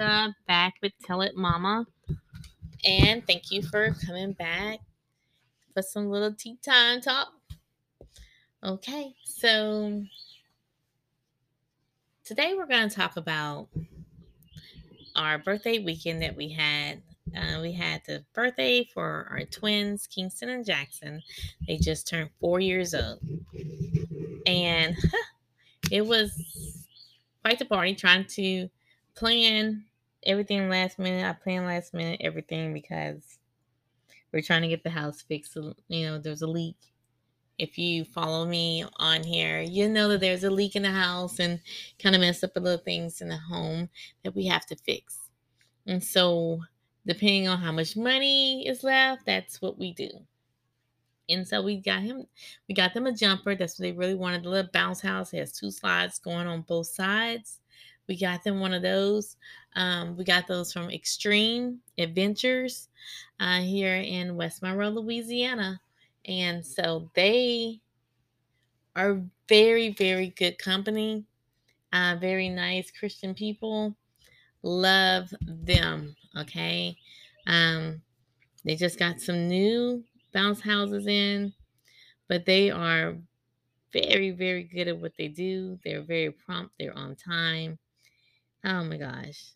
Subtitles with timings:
[0.00, 1.84] Back with Tell It Mama.
[2.86, 4.78] And thank you for coming back
[5.74, 7.28] for some little tea time talk.
[8.64, 10.02] Okay, so
[12.24, 13.68] today we're going to talk about
[15.16, 17.02] our birthday weekend that we had.
[17.36, 21.20] Uh, we had the birthday for our twins, Kingston and Jackson.
[21.68, 23.18] They just turned four years old.
[24.46, 24.96] And
[25.90, 26.32] it was
[27.44, 28.70] quite the party trying to
[29.14, 29.84] plan
[30.24, 31.26] everything last minute.
[31.26, 33.38] I plan last minute everything because
[34.32, 35.56] we're trying to get the house fixed.
[35.88, 36.76] You know, there's a leak.
[37.58, 41.38] If you follow me on here, you know that there's a leak in the house
[41.40, 41.60] and
[42.02, 43.88] kind of mess up a little things in the home
[44.24, 45.18] that we have to fix.
[45.86, 46.60] And so,
[47.06, 50.08] depending on how much money is left, that's what we do.
[51.28, 52.26] And so we got him,
[52.68, 53.54] we got them a jumper.
[53.54, 54.42] That's what they really wanted.
[54.42, 57.59] The little bounce house it has two slides going on both sides.
[58.10, 59.36] We got them one of those.
[59.76, 62.88] Um, we got those from Xtreme Adventures
[63.38, 65.80] uh, here in West Monroe, Louisiana.
[66.24, 67.80] And so they
[68.96, 71.24] are very, very good company.
[71.92, 73.94] Uh, very nice Christian people.
[74.64, 76.16] Love them.
[76.36, 76.96] Okay.
[77.46, 78.02] Um,
[78.64, 81.52] they just got some new bounce houses in,
[82.26, 83.14] but they are
[83.92, 85.78] very, very good at what they do.
[85.84, 87.78] They're very prompt, they're on time.
[88.64, 89.52] Oh my gosh.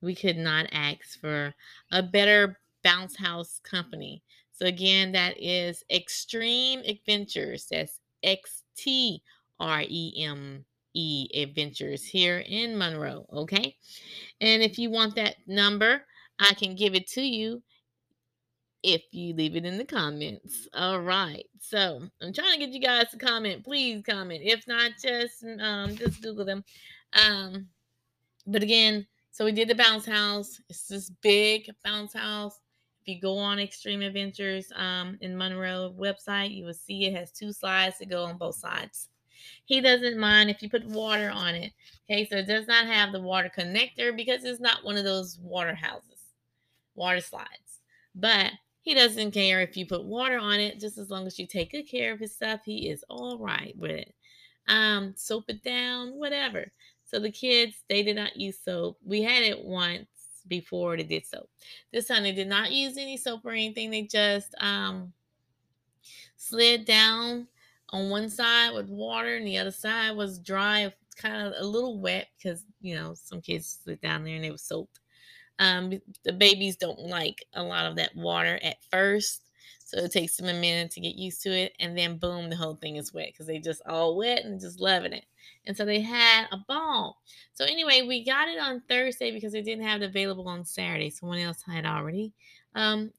[0.00, 1.54] We could not ask for
[1.90, 4.22] a better bounce house company.
[4.52, 7.66] So again, that is Xtreme Adventures.
[7.70, 9.22] That's X T
[9.58, 13.26] R E M E Adventures here in Monroe.
[13.32, 13.76] Okay.
[14.40, 16.04] And if you want that number,
[16.38, 17.62] I can give it to you
[18.82, 20.68] if you leave it in the comments.
[20.74, 21.46] All right.
[21.58, 23.64] So I'm trying to get you guys to comment.
[23.64, 24.42] Please comment.
[24.44, 26.62] If not, just um just Google them.
[27.14, 27.68] Um,
[28.46, 30.60] but again, so we did the bounce house.
[30.68, 32.60] It's this big bounce house.
[33.02, 37.32] If you go on Xtreme Adventures um in Monroe website, you will see it has
[37.32, 39.08] two slides to go on both sides.
[39.64, 41.72] He doesn't mind if you put water on it.
[42.08, 45.38] Okay, so it does not have the water connector because it's not one of those
[45.40, 46.22] water houses,
[46.94, 47.80] water slides.
[48.14, 48.52] But
[48.82, 51.72] he doesn't care if you put water on it, just as long as you take
[51.72, 52.60] good care of his stuff.
[52.64, 54.14] He is all right with it.
[54.68, 56.70] Um, soap it down, whatever.
[57.04, 58.98] So the kids, they did not use soap.
[59.04, 60.08] We had it once
[60.46, 61.50] before they did soap.
[61.92, 63.90] This time they did not use any soap or anything.
[63.90, 65.12] They just um
[66.36, 67.48] slid down
[67.90, 72.00] on one side with water and the other side was dry, kind of a little
[72.00, 75.00] wet because you know some kids slid down there and they were soaked.
[75.58, 79.43] Um, the babies don't like a lot of that water at first.
[79.84, 81.74] So it takes them a minute to get used to it.
[81.78, 84.80] And then boom, the whole thing is wet because they just all wet and just
[84.80, 85.26] loving it.
[85.66, 87.18] And so they had a ball.
[87.52, 91.10] So anyway, we got it on Thursday because they didn't have it available on Saturday.
[91.10, 92.32] Someone else had already
[92.74, 93.12] um,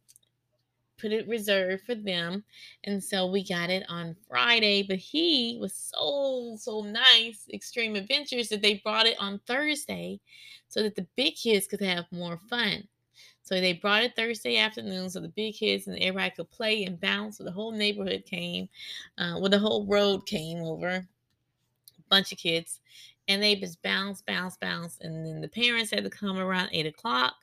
[1.00, 2.44] put it reserved for them.
[2.84, 4.84] And so we got it on Friday.
[4.84, 10.20] But he was so, so nice, Xtreme Adventures, that they brought it on Thursday
[10.68, 12.88] so that the big kids could have more fun.
[13.46, 17.00] So they brought it Thursday afternoon so the big kids and everybody could play and
[17.00, 17.38] bounce.
[17.38, 18.68] So the whole neighborhood came,
[19.20, 21.06] uh, well, the whole road came over, a
[22.10, 22.80] bunch of kids,
[23.28, 24.98] and they just bounce, bounce, bounce.
[25.02, 27.36] And then the parents had to come around eight o'clock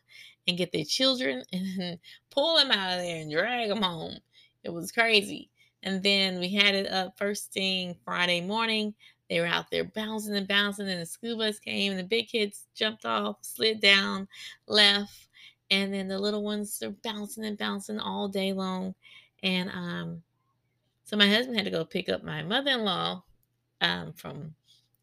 [0.48, 4.16] and get their children and pull them out of there and drag them home.
[4.64, 5.50] It was crazy.
[5.84, 8.92] And then we had it up first thing Friday morning.
[9.30, 12.26] They were out there bouncing and bouncing, and the school bus came, and the big
[12.26, 14.26] kids jumped off, slid down,
[14.66, 15.28] left,
[15.72, 18.94] and then the little ones are bouncing and bouncing all day long.
[19.42, 20.22] And um,
[21.02, 23.24] so my husband had to go pick up my mother-in-law
[23.80, 24.54] um, from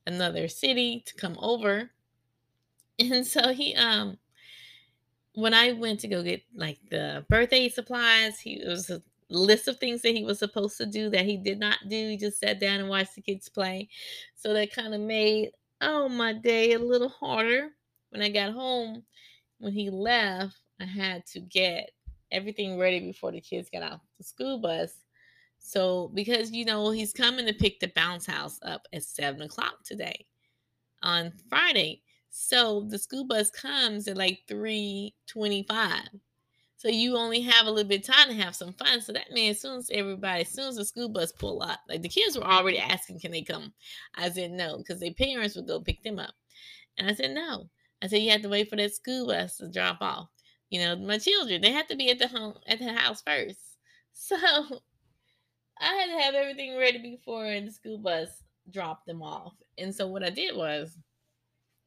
[0.05, 1.89] another city to come over,
[2.99, 4.17] and so he um
[5.33, 9.77] when I went to go get like the birthday supplies, he was a list of
[9.77, 12.09] things that he was supposed to do that he did not do.
[12.09, 13.89] He just sat down and watched the kids play.
[14.35, 15.51] So that kind of made
[15.81, 17.69] oh my day a little harder.
[18.09, 19.03] When I got home,
[19.59, 21.91] when he left, I had to get
[22.31, 24.91] everything ready before the kids got off the school bus.
[25.59, 29.83] So because you know he's coming to pick the bounce house up at seven o'clock
[29.83, 30.25] today
[31.03, 32.01] on Friday.
[32.29, 36.09] So the school bus comes at like 325.
[36.77, 39.01] So you only have a little bit of time to have some fun.
[39.01, 41.79] So that means as soon as everybody, as soon as the school bus pull up,
[41.89, 43.73] like the kids were already asking, can they come?
[44.15, 46.33] I said no, because their parents would go pick them up.
[46.97, 47.69] And I said no.
[48.01, 50.29] I said you have to wait for that school bus to drop off.
[50.69, 53.59] You know, my children, they have to be at the home at the house first.
[54.13, 59.53] So I had to have everything ready before the school bus dropped them off.
[59.77, 60.97] And so what I did was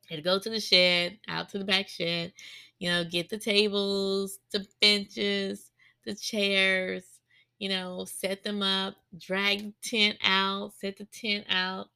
[0.09, 2.33] Had to go to the shed, out to the back shed,
[2.79, 5.71] you know, get the tables, the benches,
[6.05, 7.05] the chairs,
[7.59, 11.89] you know, set them up, drag the tent out, set the tent out.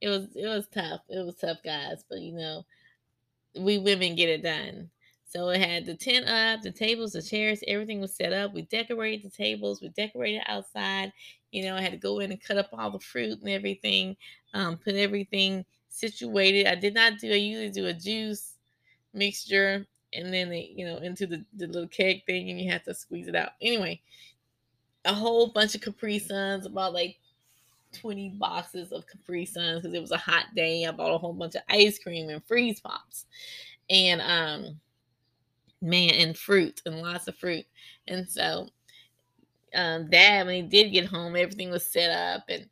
[0.00, 1.02] It was it was tough.
[1.10, 2.64] It was tough, guys, but you know,
[3.56, 4.90] we women get it done.
[5.26, 8.52] So it had the tent up, the tables, the chairs, everything was set up.
[8.52, 11.12] We decorated the tables, we decorated outside.
[11.52, 14.16] You know, I had to go in and cut up all the fruit and everything,
[14.54, 16.66] um, put everything situated.
[16.66, 18.54] I did not do, I usually do a juice
[19.14, 22.82] mixture and then, it, you know, into the, the little keg thing and you have
[22.84, 23.50] to squeeze it out.
[23.60, 24.00] Anyway,
[25.04, 27.19] a whole bunch of Capri Suns, about like
[27.92, 30.84] 20 boxes of Capri Suns because it was a hot day.
[30.84, 33.26] I bought a whole bunch of ice cream and freeze pops.
[33.88, 34.80] And um
[35.82, 37.64] man, and fruit and lots of fruit.
[38.08, 38.68] And so
[39.74, 42.68] um dad when he did get home, everything was set up and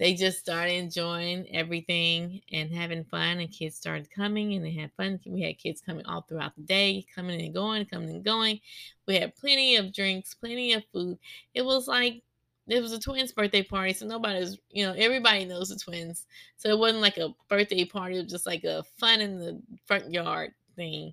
[0.00, 4.90] they just started enjoying everything and having fun and kids started coming and they had
[4.96, 8.58] fun we had kids coming all throughout the day coming and going coming and going
[9.06, 11.18] we had plenty of drinks plenty of food
[11.54, 12.22] it was like
[12.72, 16.26] it was a twins birthday party so nobody was you know everybody knows the twins
[16.56, 19.60] so it wasn't like a birthday party it was just like a fun in the
[19.86, 21.12] front yard thing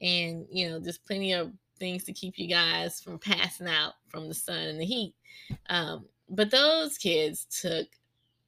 [0.00, 4.28] and you know just plenty of things to keep you guys from passing out from
[4.28, 5.14] the sun and the heat
[5.70, 7.88] um, but those kids took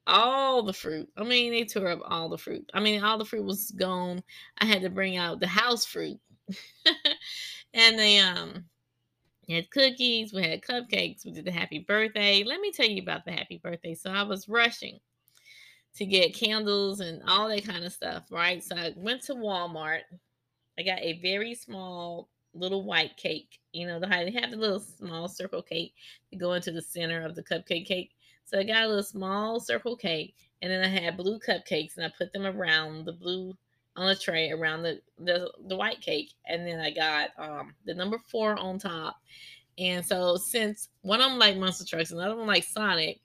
[0.07, 1.09] all the fruit.
[1.17, 2.69] I mean, they tore up all the fruit.
[2.73, 4.23] I mean, all the fruit was gone.
[4.57, 6.19] I had to bring out the house fruit.
[7.73, 8.65] and they um
[9.51, 12.43] had cookies, we had cupcakes, we did the happy birthday.
[12.43, 13.95] Let me tell you about the happy birthday.
[13.95, 14.99] So I was rushing
[15.95, 18.63] to get candles and all that kind of stuff, right?
[18.63, 20.01] So I went to Walmart.
[20.79, 23.59] I got a very small little white cake.
[23.73, 25.93] You know, they have the little small circle cake
[26.31, 28.11] to go into the center of the cupcake cake.
[28.45, 32.05] So I got a little small circle cake, and then I had blue cupcakes, and
[32.05, 33.55] I put them around the blue
[33.95, 37.93] on a tray around the, the the white cake, and then I got um the
[37.93, 39.17] number four on top.
[39.77, 43.19] And so since one of them like monster trucks, and the one like Sonic,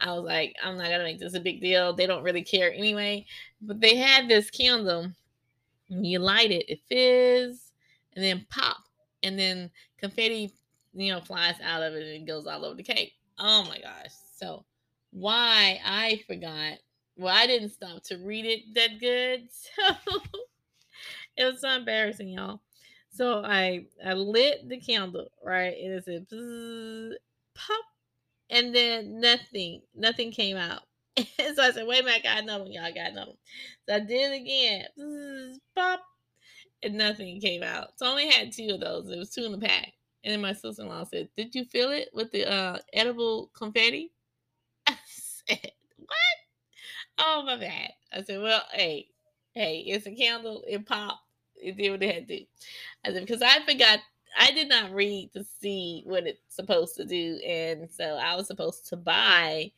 [0.00, 1.94] I was like, I'm not gonna make this a big deal.
[1.94, 3.26] They don't really care anyway.
[3.60, 5.12] But they had this candle.
[5.88, 7.72] When you light it, it fizz,
[8.14, 8.76] and then pop,
[9.24, 10.52] and then confetti,
[10.94, 13.14] you know, flies out of it and it goes all over the cake.
[13.38, 14.12] Oh my gosh!
[14.36, 14.64] So
[15.10, 16.78] why I forgot.
[17.16, 19.48] Well, I didn't stop to read it that good.
[19.66, 20.20] So
[21.36, 22.60] it was so embarrassing, y'all.
[23.10, 25.76] So I I lit the candle, right?
[25.82, 26.26] And it said
[27.54, 27.84] pop.
[28.50, 30.82] And then nothing, nothing came out.
[31.16, 32.84] And so I said, wait a minute, I got another one, y'all.
[32.84, 33.38] I got another one.
[33.88, 34.84] So I did it again.
[34.98, 36.00] Bzz, pop.
[36.82, 37.90] And nothing came out.
[37.96, 39.10] So I only had two of those.
[39.10, 39.92] It was two in the pack.
[40.24, 43.50] And then my sister in law said, Did you feel it with the uh, edible
[43.54, 44.12] confetti?
[44.88, 46.39] I said, What?
[47.20, 47.92] Oh, my bad.
[48.12, 49.08] I said, Well, hey,
[49.54, 50.64] hey, it's a candle.
[50.66, 51.22] It popped.
[51.56, 52.44] It did what it had to.
[53.04, 54.00] I said, Because I forgot,
[54.38, 57.38] I did not read to see what it's supposed to do.
[57.46, 59.70] And so I was supposed to buy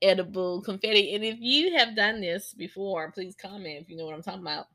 [0.00, 1.14] edible confetti.
[1.14, 4.42] And if you have done this before, please comment if you know what I'm talking
[4.42, 4.66] about.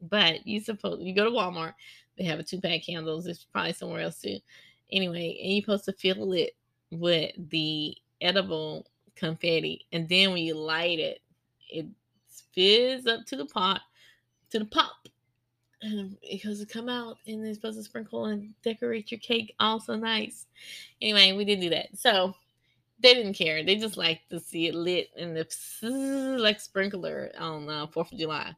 [0.00, 1.74] But you suppose you go to Walmart,
[2.16, 3.26] they have a two pack candles.
[3.26, 4.38] It's probably somewhere else too.
[4.92, 6.52] Anyway, and you're supposed to fill it
[6.90, 9.86] with the edible confetti.
[9.92, 11.20] And then when you light it,
[11.68, 11.86] it
[12.52, 13.80] fizz up to the pot,
[14.50, 15.08] to the pop.
[15.82, 19.54] And it because it come out and it's supposed to sprinkle and decorate your cake
[19.60, 20.46] also nice.
[21.02, 21.88] Anyway, we didn't do that.
[21.94, 22.34] So
[23.00, 23.62] they didn't care.
[23.62, 28.18] They just liked to see it lit and the like sprinkler on uh, 4th of
[28.18, 28.54] July.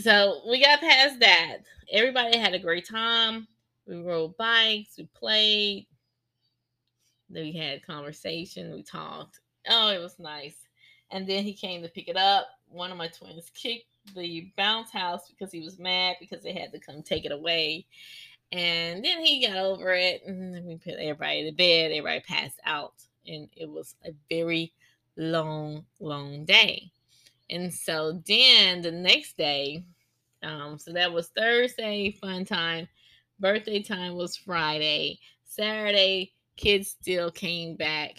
[0.00, 1.58] So we got past that.
[1.92, 3.46] Everybody had a great time.
[3.86, 5.86] We rode bikes, we played,
[7.30, 9.40] we had conversation, we talked.
[9.68, 10.56] Oh, it was nice.
[11.10, 12.48] And then he came to pick it up.
[12.68, 16.72] One of my twins kicked the bounce house because he was mad because they had
[16.72, 17.86] to come take it away.
[18.52, 20.22] And then he got over it.
[20.26, 21.92] And we put everybody to bed.
[21.92, 22.94] Everybody passed out.
[23.26, 24.72] And it was a very
[25.16, 26.90] long, long day.
[27.50, 29.82] And so then the next day,
[30.42, 32.88] um, so that was Thursday, fun time.
[33.40, 35.18] Birthday time was Friday.
[35.44, 38.18] Saturday, kids still came back.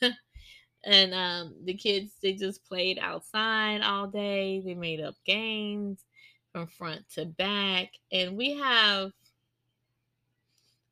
[0.84, 4.62] and um, the kids they just played outside all day.
[4.64, 6.04] They made up games
[6.52, 9.10] from front to back, and we have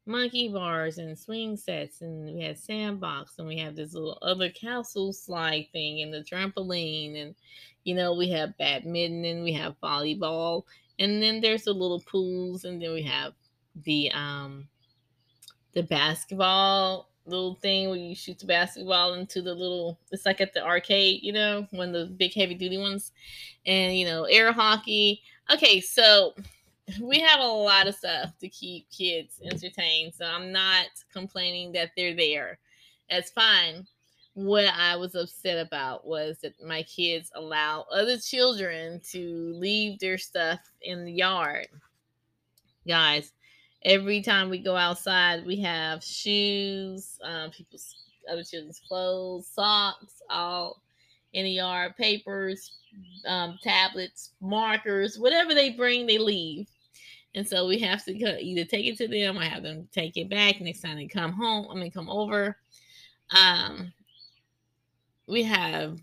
[0.06, 4.50] monkey bars and swing sets, and we had sandbox, and we have this little other
[4.50, 7.34] castle slide thing, and the trampoline, and
[7.84, 10.64] you know we have badminton, and we have volleyball,
[10.98, 13.32] and then there's the little pools, and then we have
[13.84, 14.66] the um
[15.72, 20.52] the basketball little thing where you shoot the basketball into the little it's like at
[20.52, 23.12] the arcade, you know, one of the big heavy duty ones.
[23.66, 25.22] And you know, air hockey.
[25.52, 26.34] Okay, so
[27.00, 30.14] we have a lot of stuff to keep kids entertained.
[30.14, 32.58] So I'm not complaining that they're there.
[33.08, 33.86] That's fine.
[34.34, 40.18] What I was upset about was that my kids allow other children to leave their
[40.18, 41.66] stuff in the yard.
[42.86, 43.32] Guys,
[43.82, 47.94] every time we go outside, we have shoes, um, people's
[48.30, 50.82] other children's clothes, socks, all
[51.32, 52.78] in the yard, papers,
[53.26, 56.68] um, tablets, markers, whatever they bring, they leave.
[57.34, 60.28] And so we have to either take it to them or have them take it
[60.28, 61.68] back next time they come home.
[61.70, 62.56] I mean, come over.
[63.30, 63.92] Um,
[65.28, 66.00] we have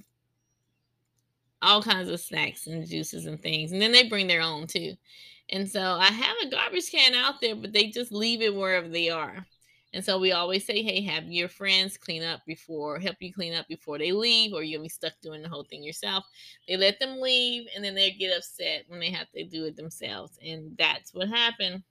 [1.61, 3.73] all kinds of snacks and juices and things.
[3.73, 4.93] And then they bring their own too.
[5.49, 8.87] And so I have a garbage can out there, but they just leave it wherever
[8.87, 9.45] they are.
[9.93, 13.53] And so we always say, hey, have your friends clean up before, help you clean
[13.53, 16.25] up before they leave, or you'll be stuck doing the whole thing yourself.
[16.67, 19.77] They let them leave, and then they get upset when they have to do it
[19.77, 20.37] themselves.
[20.45, 21.83] And that's what happened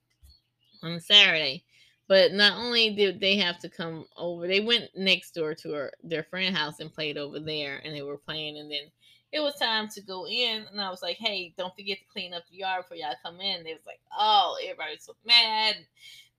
[0.82, 1.64] on Saturday.
[2.06, 5.92] But not only did they have to come over, they went next door to her,
[6.04, 8.58] their friend house and played over there, and they were playing.
[8.58, 8.90] And then
[9.32, 12.32] it was time to go in, and I was like, "Hey, don't forget to clean
[12.32, 15.76] up the yard before y'all come in." They was like, "Oh, everybody's so mad."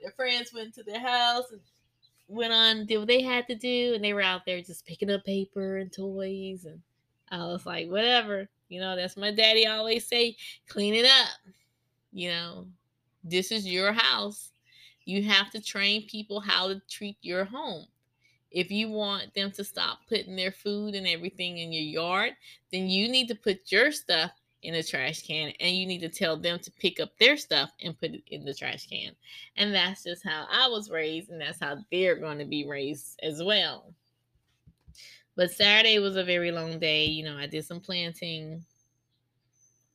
[0.02, 1.62] Their friends went to their house and
[2.28, 5.10] went on did what they had to do, and they were out there just picking
[5.10, 6.82] up paper and toys, and
[7.30, 11.40] I was like, "Whatever." You know, that's my daddy always say, "Clean it up."
[12.12, 12.68] You know,
[13.24, 14.52] this is your house.
[15.06, 17.88] You have to train people how to treat your home
[18.52, 22.34] if you want them to stop putting their food and everything in your yard,
[22.72, 24.32] then you need to put your stuff
[24.64, 27.72] in a trash can and you need to tell them to pick up their stuff
[27.84, 29.12] and put it in the trash can.
[29.56, 33.20] And that's just how I was raised, and that's how they're going to be raised
[33.22, 33.94] as well.
[35.36, 37.06] But Saturday was a very long day.
[37.06, 38.66] You know, I did some planting.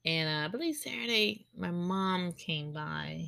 [0.05, 3.27] And uh, I believe Saturday, my mom came by.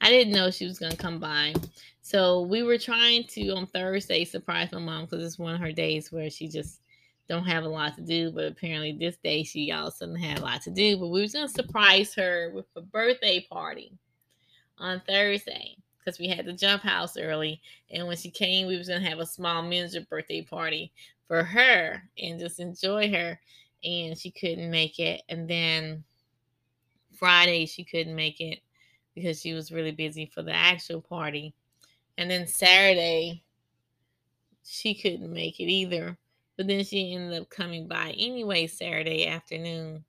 [0.00, 1.54] I didn't know she was to come by.
[2.00, 5.72] So we were trying to on Thursday surprise my mom because it's one of her
[5.72, 6.80] days where she just
[7.28, 8.32] don't have a lot to do.
[8.32, 10.96] But apparently this day she all of a sudden had a lot to do.
[10.96, 13.92] But we was gonna surprise her with a birthday party
[14.78, 17.60] on Thursday because we had the jump house early.
[17.90, 20.92] And when she came, we was gonna have a small miniature birthday party
[21.28, 23.38] for her and just enjoy her.
[23.84, 25.22] And she couldn't make it.
[25.28, 26.04] And then
[27.12, 28.60] Friday she couldn't make it
[29.14, 31.54] because she was really busy for the actual party.
[32.16, 33.44] And then Saturday,
[34.62, 36.16] she couldn't make it either.
[36.56, 40.04] But then she ended up coming by anyway Saturday afternoon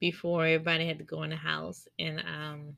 [0.00, 1.86] before everybody had to go in the house.
[1.98, 2.76] And um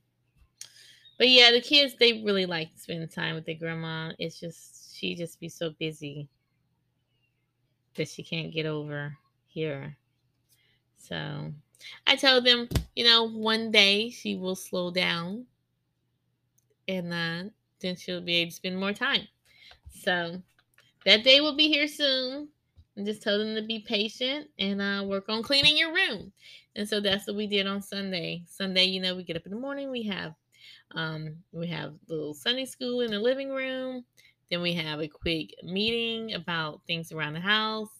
[1.19, 4.13] but yeah, the kids they really like spending time with their grandma.
[4.19, 6.29] It's just she just be so busy
[7.97, 9.97] that she can't get over here.
[11.09, 11.53] So
[12.07, 15.47] I told them, you know, one day she will slow down
[16.89, 19.29] and uh, then she'll be able to spend more time.
[19.89, 20.41] So
[21.05, 22.49] that day will be here soon.
[22.97, 26.33] And just tell them to be patient and uh, work on cleaning your room.
[26.77, 28.45] And so that's what we did on Sunday.
[28.49, 30.35] Sunday, you know, we get up in the morning, we have
[30.95, 34.05] um, we have little Sunday school in the living room.
[34.51, 37.91] Then we have a quick meeting about things around the house,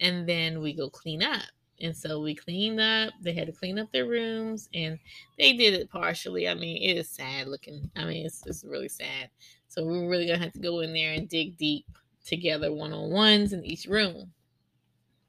[0.00, 1.42] and then we go clean up.
[1.82, 3.12] And so we cleaned up.
[3.20, 4.98] They had to clean up their rooms, and
[5.36, 6.48] they did it partially.
[6.48, 7.90] I mean, it is sad looking.
[7.96, 9.30] I mean, it's, it's really sad.
[9.66, 11.86] So we're really gonna have to go in there and dig deep
[12.24, 14.32] together, one on ones in each room.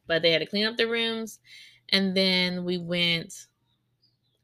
[0.05, 1.39] But they had to clean up their rooms,
[1.89, 3.48] and then we went.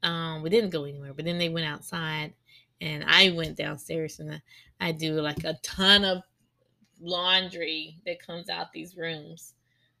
[0.02, 2.32] Um, we didn't go anywhere, but then they went outside,
[2.80, 4.42] and I went downstairs, and
[4.80, 6.22] I do like a ton of
[7.00, 9.54] laundry that comes out these rooms.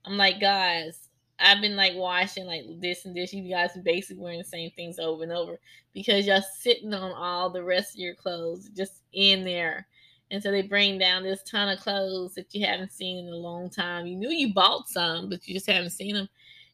[0.06, 1.09] I'm like, guys,
[1.40, 3.32] I've been like washing like this and this.
[3.32, 5.58] You guys are basically wearing the same things over and over
[5.94, 9.86] because you're sitting on all the rest of your clothes just in there.
[10.30, 13.36] And so they bring down this ton of clothes that you haven't seen in a
[13.36, 14.06] long time.
[14.06, 16.28] You knew you bought some, but you just haven't seen them.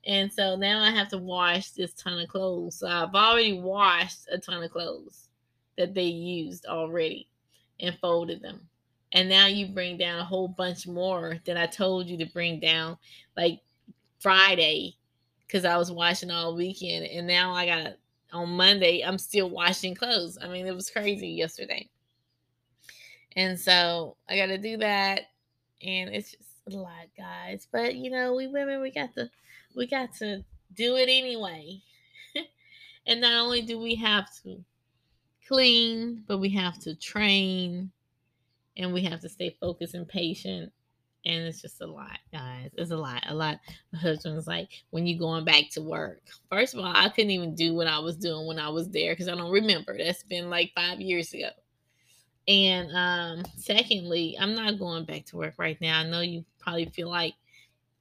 [0.04, 2.78] And so now I have to wash this ton of clothes.
[2.78, 5.28] So I've already washed a ton of clothes
[5.78, 7.28] that they used already
[7.80, 8.61] and folded them.
[9.12, 12.61] And now you bring down a whole bunch more that I told you to bring
[12.61, 12.99] down.
[13.37, 13.61] Like
[14.26, 14.97] Friday
[15.47, 17.92] because I was washing all weekend, and now I got
[18.33, 19.02] on Monday.
[19.02, 20.37] I'm still washing clothes.
[20.42, 21.88] I mean, it was crazy yesterday,
[23.37, 25.30] and so I got to do that,
[25.80, 27.68] and it's just a lot, guys.
[27.71, 29.30] But you know, we women, we got to,
[29.76, 31.80] we got to do it anyway.
[33.06, 34.59] and not only do we have to
[35.47, 37.92] clean, but we have to train
[38.76, 40.73] and we have to stay focused and patient.
[41.26, 42.71] And it's just a lot, guys.
[42.75, 43.25] It's a lot.
[43.26, 43.59] A lot.
[43.92, 46.23] My husband's like, when you going back to work.
[46.50, 49.12] First of all, I couldn't even do what I was doing when I was there
[49.12, 49.99] because I don't remember.
[49.99, 51.49] That's been like five years ago.
[52.47, 55.99] And um, secondly, I'm not going back to work right now.
[55.99, 57.35] I know you probably feel like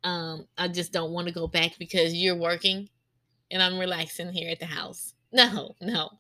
[0.04, 2.90] um, I just don't want to go back because you're working
[3.50, 5.14] and I'm relaxing here at the house.
[5.34, 6.12] No, no,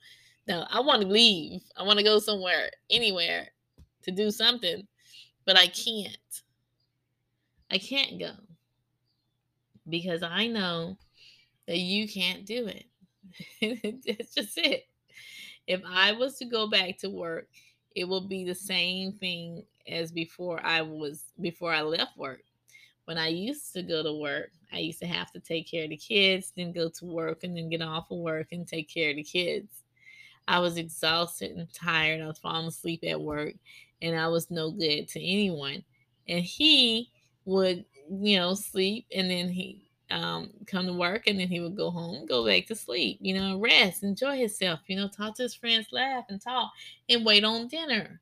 [0.45, 0.65] no.
[0.69, 1.61] I want to leave.
[1.77, 3.47] I want to go somewhere, anywhere
[4.03, 4.85] to do something,
[5.45, 6.17] but I can't.
[7.75, 8.31] I can't go
[9.89, 10.97] because I know
[11.67, 12.85] that you can't do it.
[14.07, 14.87] That's just it.
[15.67, 17.49] If I was to go back to work,
[17.93, 22.43] it will be the same thing as before I was before I left work.
[23.03, 25.89] When I used to go to work, I used to have to take care of
[25.89, 29.09] the kids, then go to work and then get off of work and take care
[29.09, 29.83] of the kids.
[30.47, 32.21] I was exhausted and tired.
[32.21, 33.55] I was falling asleep at work
[34.01, 35.83] and I was no good to anyone.
[36.29, 37.11] And he
[37.45, 41.75] would, you know, sleep and then he um come to work and then he would
[41.75, 45.43] go home, go back to sleep, you know, rest, enjoy himself, you know, talk to
[45.43, 46.71] his friends, laugh and talk
[47.09, 48.21] and wait on dinner.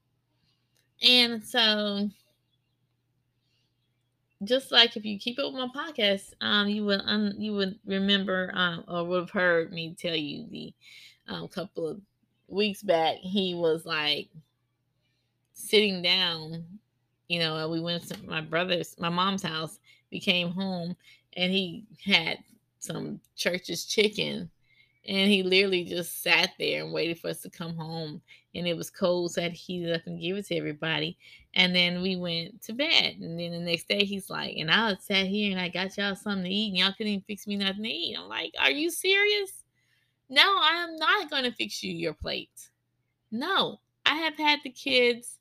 [1.01, 2.09] And so
[4.43, 7.79] just like if you keep up with my podcast, um, you would un- you would
[7.85, 10.73] remember um, or would have heard me tell you the
[11.27, 12.01] um, couple of
[12.47, 13.17] weeks back.
[13.17, 14.29] He was like
[15.53, 16.79] sitting down,
[17.27, 19.79] you know, we went to my brother's, my mom's house.
[20.11, 20.95] We came home,
[21.35, 22.37] and he had
[22.79, 24.49] some church's chicken,
[25.07, 28.21] and he literally just sat there and waited for us to come home.
[28.55, 30.55] And it was cold, so I had to heat it up and give it to
[30.55, 31.17] everybody.
[31.55, 33.15] And then we went to bed.
[33.19, 36.15] And then the next day, he's like, and I sat here and I got y'all
[36.15, 38.15] something to eat, and y'all couldn't even fix me nothing to eat.
[38.17, 39.63] I'm like, are you serious?
[40.29, 42.69] No, I am not going to fix you your plate.
[43.31, 45.39] No, I have had the kids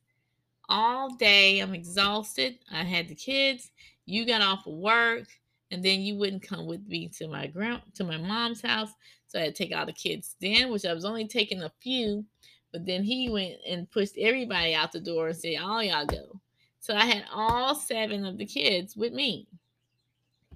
[0.69, 1.61] all day.
[1.61, 2.59] I'm exhausted.
[2.71, 3.71] I had the kids.
[4.07, 5.27] You got off of work,
[5.71, 8.91] and then you wouldn't come with me to my grand to my mom's house.
[9.29, 11.73] So I had to take all the kids then, which I was only taking a
[11.81, 12.25] few
[12.73, 16.41] but then he went and pushed everybody out the door and said, All y'all go.
[16.81, 19.47] So I had all seven of the kids with me.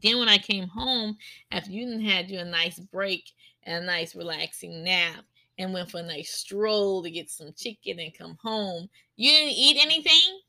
[0.02, 1.16] Then when I came home,
[1.52, 3.30] after you had you a nice break
[3.62, 5.24] and a nice relaxing nap,
[5.58, 9.54] and went for a nice stroll to get some chicken and come home, you didn't
[9.54, 10.40] eat anything?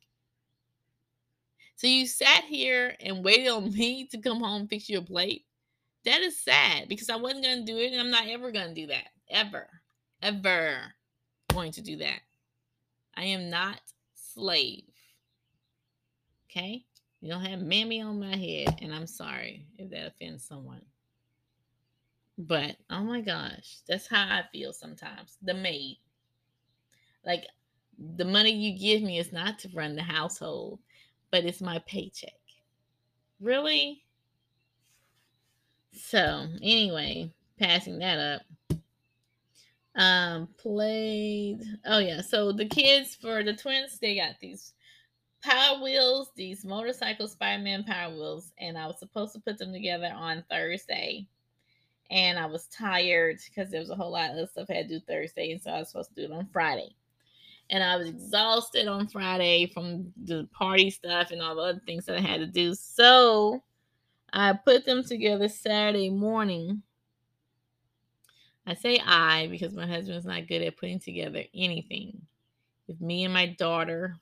[1.75, 5.45] So you sat here and waited on me to come home and fix your plate?
[6.05, 8.69] That is sad because I wasn't going to do it and I'm not ever going
[8.69, 9.09] to do that.
[9.29, 9.67] Ever.
[10.21, 10.79] Ever
[11.51, 12.21] going to do that.
[13.15, 13.79] I am not
[14.15, 14.83] slave.
[16.49, 16.85] Okay?
[17.21, 20.81] You don't have mammy on my head, and I'm sorry if that offends someone.
[22.37, 25.37] But oh my gosh, that's how I feel sometimes.
[25.41, 25.97] The maid.
[27.25, 27.45] Like
[27.97, 30.79] the money you give me is not to run the household,
[31.31, 32.31] but it's my paycheck.
[33.39, 34.03] Really?
[35.93, 38.41] So, anyway, passing that up
[39.97, 44.73] um played oh yeah so the kids for the twins they got these
[45.43, 50.11] power wheels these motorcycle spider-man power wheels and i was supposed to put them together
[50.15, 51.25] on thursday
[52.09, 54.99] and i was tired because there was a whole lot of stuff i had to
[54.99, 56.89] do thursday and so i was supposed to do it on friday
[57.69, 62.05] and i was exhausted on friday from the party stuff and all the other things
[62.05, 63.61] that i had to do so
[64.33, 66.81] i put them together saturday morning
[68.67, 72.21] I say I because my husband's not good at putting together anything.
[72.89, 74.17] If me and my daughter,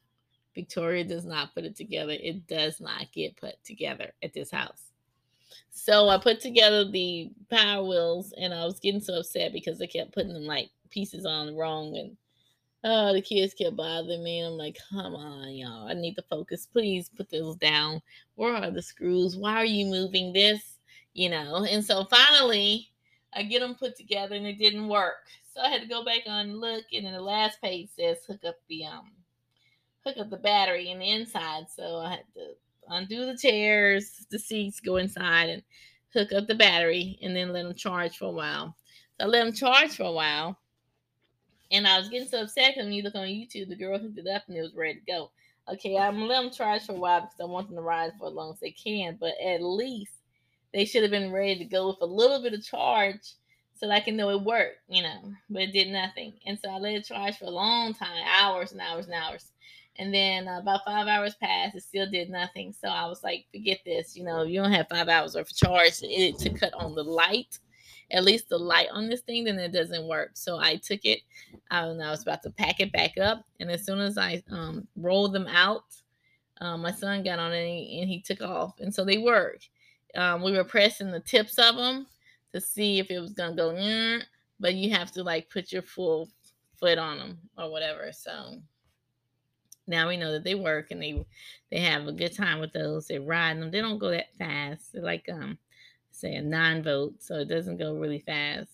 [0.53, 4.84] Victoria, does not put it together, it does not get put together at this house.
[5.69, 9.85] So I put together the power wheels and I was getting so upset because I
[9.85, 12.17] kept putting them like pieces on wrong and
[12.83, 14.39] oh the kids kept bothering me.
[14.41, 15.87] I'm like, come on, y'all.
[15.87, 16.67] I need to focus.
[16.71, 18.01] Please put those down.
[18.35, 19.37] Where are the screws?
[19.37, 20.79] Why are you moving this?
[21.13, 22.89] You know, and so finally
[23.33, 25.27] I get them put together and it didn't work.
[25.53, 28.17] So I had to go back on and look, and then the last page says
[28.25, 29.11] hook up the um
[30.05, 31.65] hook up the battery in the inside.
[31.75, 32.55] So I had to
[32.89, 35.63] undo the chairs, the seats, go inside and
[36.13, 38.75] hook up the battery, and then let them charge for a while.
[39.19, 40.57] So I let them charge for a while,
[41.71, 44.17] and I was getting so upset because when you look on YouTube, the girl hooked
[44.17, 45.31] it up and it was ready to go.
[45.67, 48.11] Okay, I'm gonna let them charge for a while because I want them to ride
[48.19, 50.13] for as long as they can, but at least
[50.73, 53.33] they should have been ready to go with a little bit of charge
[53.73, 56.33] so that I can know it worked, you know, but it did nothing.
[56.45, 59.51] And so I let it charge for a long time, hours and hours and hours.
[59.97, 62.73] And then uh, about five hours passed, it still did nothing.
[62.73, 65.99] So I was like, forget this, you know, you don't have five hours of charge
[66.01, 67.59] it, to cut on the light.
[68.11, 70.31] at least the light on this thing, then it doesn't work.
[70.33, 71.21] So I took it,
[71.71, 74.87] and I was about to pack it back up, and as soon as I um,
[74.95, 75.85] rolled them out,
[76.61, 79.17] um, my son got on it and he, and he, took off, and so they
[79.17, 79.59] work.
[80.15, 82.05] Um, we were pressing the tips of them
[82.53, 84.21] to see if it was gonna go, mm,
[84.59, 86.29] but you have to like put your full
[86.77, 88.11] foot on them or whatever.
[88.13, 88.61] So
[89.87, 91.25] now we know that they work and they
[91.71, 93.07] they have a good time with those.
[93.07, 93.71] They're riding them.
[93.71, 94.93] They don't go that fast.
[94.93, 95.57] They're like um
[96.11, 98.71] say a nine volt, so it doesn't go really fast.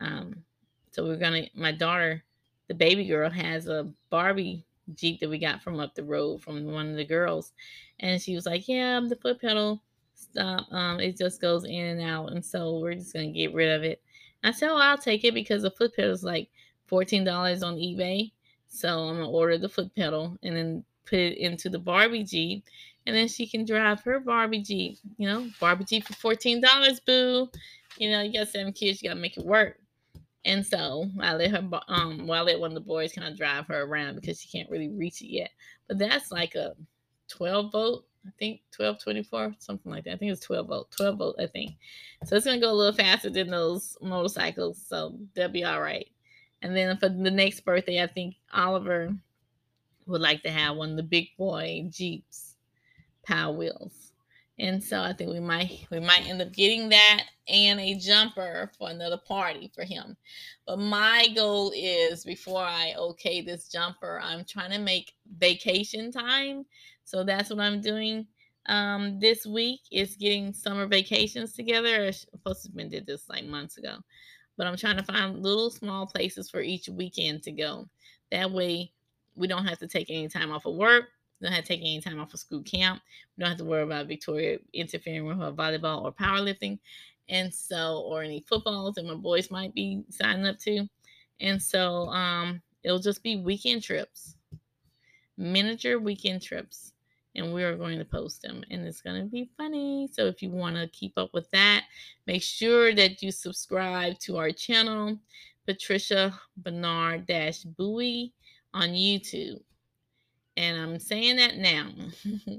[0.00, 0.44] Um,
[0.90, 1.46] so we're gonna.
[1.54, 2.24] My daughter,
[2.68, 6.64] the baby girl, has a Barbie Jeep that we got from up the road from
[6.64, 7.52] one of the girls,
[8.00, 9.82] and she was like, "Yeah, the foot pedal
[10.14, 10.66] stop.
[10.72, 13.84] Um, it just goes in and out, and so we're just gonna get rid of
[13.84, 14.02] it."
[14.42, 16.48] I said, "Oh, I'll take it because the foot pedal is like
[16.86, 18.32] fourteen dollars on eBay."
[18.70, 22.64] So I'm gonna order the foot pedal and then put it into the Barbie Jeep,
[23.06, 24.98] and then she can drive her Barbie Jeep.
[25.18, 27.50] You know, Barbie Jeep for fourteen dollars, boo.
[27.98, 29.76] You know, you got seven kids, you gotta make it work.
[30.44, 33.36] And so I let her, um, well, I let one of the boys kind of
[33.36, 35.50] drive her around because she can't really reach it yet.
[35.86, 36.72] But that's like a
[37.28, 40.14] 12 volt, I think 12, 24, something like that.
[40.14, 41.72] I think it's 12 volt, 12 volt, I think.
[42.24, 44.82] So it's going to go a little faster than those motorcycles.
[44.86, 46.08] So they'll be all right.
[46.62, 49.14] And then for the next birthday, I think Oliver
[50.06, 52.56] would like to have one of the big boy Jeeps,
[53.24, 54.12] Power Wheels.
[54.58, 58.70] And so I think we might we might end up getting that and a jumper
[58.78, 60.18] for another party for him.
[60.66, 66.66] But my goal is before I okay this jumper, I'm trying to make vacation time.
[67.04, 68.26] So that's what I'm doing
[68.66, 72.04] um this week is getting summer vacations together.
[72.04, 73.96] I supposed to have been did this like months ago
[74.60, 77.88] but I'm trying to find little small places for each weekend to go.
[78.30, 78.92] That way,
[79.34, 81.04] we don't have to take any time off of work.
[81.40, 83.00] We don't have to take any time off of school camp.
[83.38, 86.78] We don't have to worry about Victoria interfering with her volleyball or powerlifting,
[87.30, 90.86] and so or any footballs that my boys might be signing up to.
[91.40, 94.34] And so um, it'll just be weekend trips,
[95.38, 96.92] miniature weekend trips
[97.36, 100.08] and we are going to post them and it's going to be funny.
[100.12, 101.84] So if you want to keep up with that
[102.26, 105.18] make sure that you subscribe to our channel
[105.66, 108.32] patricia bernard dash bowie
[108.74, 109.60] on youtube.
[110.56, 111.90] And i'm saying that now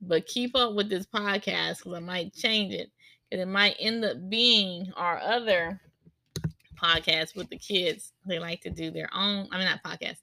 [0.00, 2.90] but keep up with this podcast because i might change it
[3.30, 5.80] because it might end up being our other
[6.82, 8.12] podcast with the kids.
[8.26, 10.18] They like to do their own i mean not podcast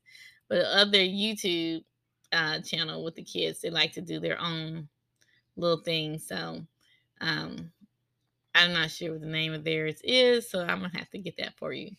[0.50, 1.84] but other youtube
[2.32, 3.62] uh, channel with the kids.
[3.62, 4.88] They like to do their own
[5.56, 6.28] little things.
[6.28, 6.62] So
[7.22, 7.72] um,
[8.56, 11.38] I'm not sure what the name of theirs is, so I'm gonna have to get
[11.38, 11.92] that for you.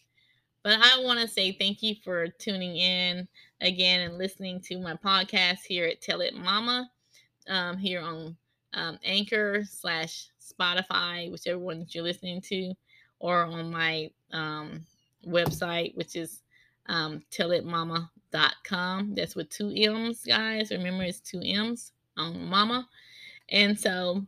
[0.63, 3.27] But I want to say thank you for tuning in
[3.61, 6.91] again and listening to my podcast here at Tell It Mama
[7.49, 8.37] um, here on
[8.75, 12.75] um, Anchor slash Spotify, whichever one that you're listening to,
[13.21, 14.85] or on my um,
[15.27, 16.43] website, which is
[16.87, 17.23] um,
[18.33, 19.15] tellitmama com.
[19.15, 20.71] That's with two M's, guys.
[20.71, 22.89] Remember, it's two M's on Mama.
[23.49, 24.25] And so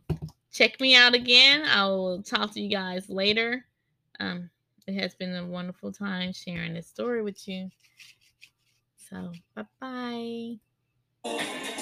[0.51, 1.63] check me out again.
[1.63, 3.65] I will talk to you guys later.
[4.19, 4.49] Um,
[4.87, 7.69] it has been a wonderful time sharing this story with you.
[9.09, 10.57] So, bye
[11.23, 11.79] bye.